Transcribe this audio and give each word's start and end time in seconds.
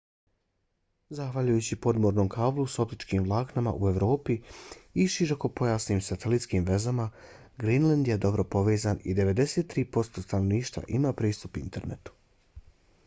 zahvaljujući 1.17 1.75
podmornom 1.81 2.29
kablu 2.35 2.63
s 2.67 2.77
optičkim 2.83 3.25
vlaknima 3.27 3.73
u 3.83 3.89
evropi 3.89 4.37
i 5.03 5.05
širokopojasnim 5.17 6.01
satelitskim 6.07 6.65
vezama 6.71 7.05
grenland 7.65 8.09
je 8.13 8.17
dobro 8.25 8.43
povezan 8.57 9.01
i 9.03 9.15
93% 9.19 10.23
stanovništva 10.27 10.83
ima 10.99 11.13
pristup 11.23 11.61
internetu 11.67 12.17